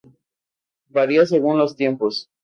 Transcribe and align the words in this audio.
Varia 0.89 1.27
según 1.27 1.59
los 1.59 1.75
tiempos. 1.75 2.27